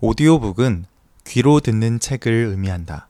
[0.00, 0.84] 오디오북은
[1.24, 3.08] 귀로 듣는 책을 의미한다.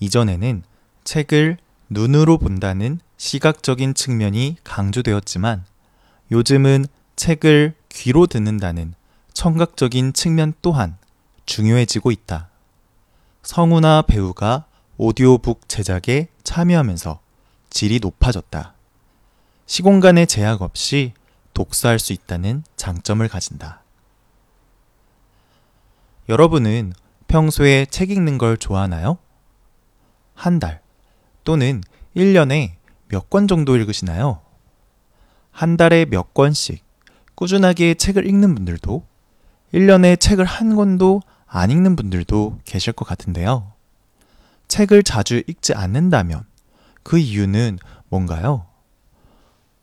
[0.00, 0.62] 이전에는
[1.02, 1.56] 책을
[1.88, 5.64] 눈으로 본다는 시각적인 측면이 강조되었지만
[6.30, 6.84] 요즘은
[7.16, 8.92] 책을 귀로 듣는다는
[9.32, 10.98] 청각적인 측면 또한
[11.46, 12.50] 중요해지고 있다.
[13.42, 14.66] 성우나 배우가
[14.98, 17.18] 오디오북 제작에 참여하면서
[17.70, 18.74] 질이 높아졌다.
[19.64, 21.14] 시공간의 제약 없이
[21.54, 23.83] 독서할 수 있다는 장점을 가진다.
[26.28, 26.92] 여러분은
[27.28, 29.18] 평소에 책 읽는 걸 좋아하나요?
[30.34, 30.80] 한 달
[31.44, 31.82] 또는
[32.16, 32.72] 1년에
[33.08, 34.40] 몇 권 정도 읽으시나요?
[35.50, 36.82] 한 달에 몇 권씩
[37.34, 39.04] 꾸준하게 책을 읽는 분들도
[39.72, 43.72] 1년에 책을 한 권도 안 읽는 분들도 계실 것 같은데요.
[44.68, 46.44] 책을 자주 읽지 않는다면
[47.02, 48.66] 그 이유는 뭔가요?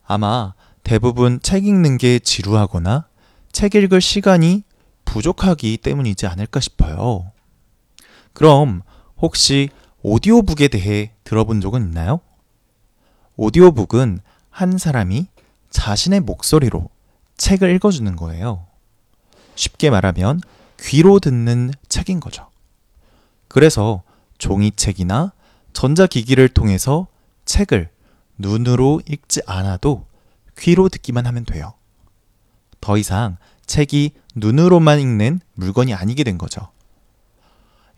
[0.05, 3.08] 아마 대부분 책 읽는 게 지루하거나
[3.52, 4.63] 책 읽을 시간이
[5.12, 7.34] 부족하기 때문이지 않을까 싶어요.
[8.32, 8.82] 그럼
[9.18, 9.70] 혹시
[10.04, 12.22] 오디오북에 대해 들어본 적은 있나요?
[13.35, 14.20] 오디오북은
[14.50, 15.27] 한 사람이
[15.70, 16.90] 자신의 목소리로
[17.35, 18.66] 책을 읽어주는 거예요.
[19.55, 20.40] 쉽게 말하면
[20.80, 22.50] 귀로 듣는 책인 거죠.
[23.50, 24.04] 그래서
[24.38, 25.34] 종이책이나
[25.74, 27.07] 전자기기를 통해서
[27.44, 27.90] 책을
[28.38, 30.05] 눈으로 읽지 않아도
[30.57, 31.74] 귀로 듣기만 하면 돼요.
[32.80, 33.35] 더 이상
[33.72, 36.68] 책이 눈으로만 읽는 물건이 아니게 된 거죠.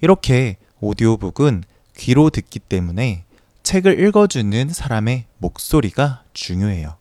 [0.02, 1.64] 이렇게 오디오북은
[1.98, 3.26] 귀로 듣기 때문에
[3.64, 6.98] 책을 읽어주는 사람의 목소리가 중요해요.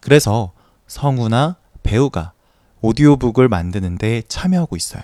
[0.00, 0.52] 그래서
[0.86, 2.32] 성우나 배우가
[2.80, 5.02] 오디오북을 만드는데 참여하고 있어요.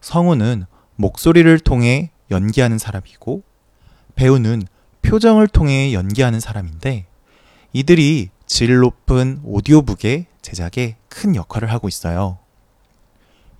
[0.00, 0.64] 성우는
[0.96, 3.44] 목소리를 통해 연기하는 사람이고
[4.16, 4.66] 배우는
[5.02, 7.06] 표정을 통해 연기하는 사람인데
[7.72, 12.38] 이들이 질 높은 오디오북의 제작에 큰 역할을 하고 있어요.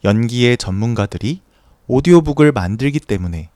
[0.04, 1.42] 연기의 전문가들이
[1.86, 3.50] 오디오북을 만들기 때문에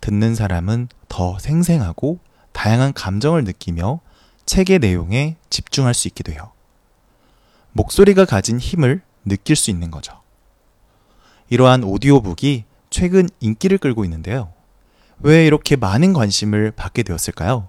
[0.00, 2.18] 듣는 사람은 더 생생하고
[2.50, 4.00] 다양한 감정을 느끼며
[4.46, 6.50] 책의 내용에 집중할 수 있게 돼요.
[7.70, 10.20] 목소리가 가진 힘을 느낄 수 있는 거죠.
[11.50, 14.52] 이러한 오디오북이 최근 인기를 끌고 있는데요.
[15.20, 17.68] 왜 이렇게 많은 관심을 받게 되었을까요?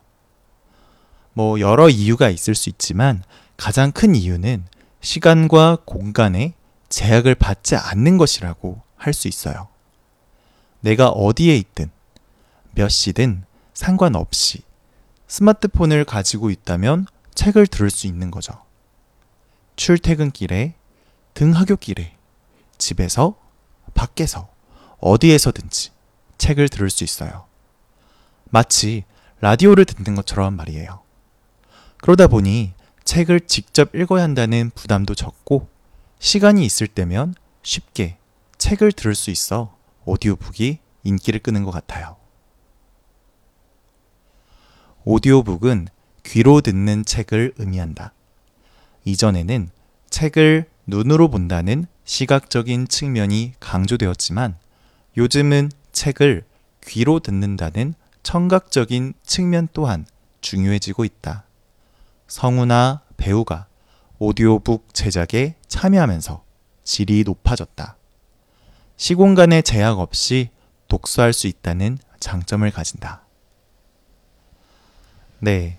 [1.33, 3.23] 뭐 여러 이유가 있을 수 있지만
[3.57, 4.65] 가장 큰 이유는
[5.03, 6.53] 시간과 공간에
[6.89, 9.67] 제약을 받지 않는 것이라고 할 수 있어요.
[10.79, 11.91] 내가 어디에 있든
[12.71, 13.43] 몇 시든
[13.73, 14.63] 상관없이
[15.27, 18.63] 스마트폰을 가지고 있다면 책을 들을 수 있는 거죠.
[19.75, 20.75] 출퇴근길에,
[21.33, 22.15] 등하굣길에,
[22.77, 23.35] 집에서,
[23.93, 24.49] 밖에서,
[24.99, 25.91] 어디에서든지
[26.37, 27.45] 책을 들을 수 있어요.
[28.51, 29.03] 마치
[29.41, 31.01] 라디오를 듣는 것처럼 말이에요.
[31.97, 35.67] 그러다 보니 책을 직접 읽어야 한다는 부담도 적고
[36.19, 38.17] 시간이 있을 때면 쉽게
[38.57, 39.75] 책을 들을 수 있어
[40.05, 42.15] 오디오북이 인기를 끄는 것 같아요.
[45.05, 45.87] 오디오북은
[46.23, 48.13] 귀로 듣는 책을 의미한다.
[49.03, 49.69] 이전에는
[50.09, 54.55] 책을 눈으로 본다는 시각적인 측면이 강조되었지만
[55.17, 56.45] 요즘은 책을
[56.85, 57.93] 귀로 듣는다는
[58.23, 60.05] 청각적인 측면 또한
[60.41, 61.45] 중요해지고 있다.
[62.33, 63.67] 성우나 배우가
[64.17, 66.43] 오디오북 제작에 참여하면서
[66.83, 67.95] 질이 높아졌다.
[68.97, 70.49] 시공간의 제약 없이
[70.87, 73.21] 독서할 수 있다는 장점을 가진다.
[75.41, 75.77] 네.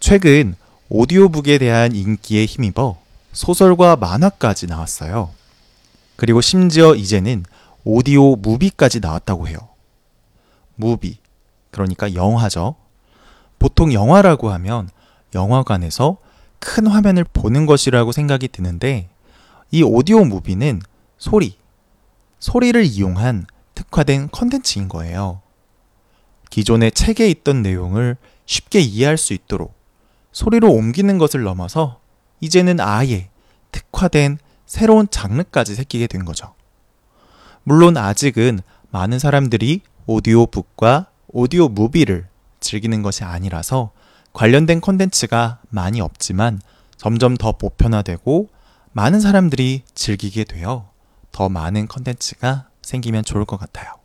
[0.00, 0.56] 최근
[0.88, 2.98] 오디오북에 대한 인기에 힘입어
[3.32, 5.30] 소설과 만화까지 나왔어요.
[6.16, 7.44] 그리고 심지어 이제는
[7.84, 9.68] 오디오 무비까지 나왔다고 해요.
[10.74, 11.18] 무비.
[11.70, 12.74] 그러니까 영화죠.
[13.60, 14.90] 보통 영화라고 하면
[15.34, 16.18] 영화관에서
[16.58, 19.08] 큰 화면을 보는 것이라고 생각이 드는데
[19.70, 20.80] 이 오디오 무비는
[21.18, 21.56] 소리,
[22.38, 25.40] 소리를 이용한 특화된 컨텐츠인 거예요.
[26.50, 28.16] 기존의 책에 있던 내용을
[28.46, 29.74] 쉽게 이해할 수 있도록
[30.32, 32.00] 소리로 옮기는 것을 넘어서
[32.40, 33.30] 이제는 아예
[33.70, 36.54] 특화된 새로운 장르까지 새끼게 된 거죠.
[37.64, 38.60] 물론 아직은
[38.90, 42.26] 많은 사람들이 오디오북과 오디오 무비를
[42.60, 43.92] 즐기는 것이 아니라서
[44.32, 46.60] 관련된 콘텐츠가 많이 없지만
[46.96, 48.48] 점점 더 보편화되고
[48.92, 50.90] 많은 사람들이 즐기게 되어
[51.32, 54.01] 더 많은 콘텐츠가 생기면 좋을 것 같아요.